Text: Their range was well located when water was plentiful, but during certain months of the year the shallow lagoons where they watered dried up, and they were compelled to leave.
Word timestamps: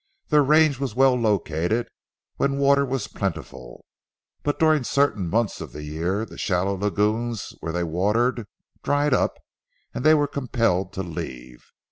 Their 0.29 0.41
range 0.43 0.79
was 0.79 0.95
well 0.95 1.13
located 1.13 1.87
when 2.37 2.57
water 2.57 2.83
was 2.83 3.07
plentiful, 3.07 3.85
but 4.41 4.57
during 4.57 4.83
certain 4.83 5.29
months 5.29 5.61
of 5.61 5.73
the 5.73 5.83
year 5.83 6.25
the 6.25 6.39
shallow 6.39 6.75
lagoons 6.75 7.53
where 7.59 7.71
they 7.71 7.83
watered 7.83 8.47
dried 8.83 9.13
up, 9.13 9.37
and 9.93 10.03
they 10.03 10.15
were 10.15 10.25
compelled 10.27 10.91
to 10.93 11.03
leave. 11.03 11.61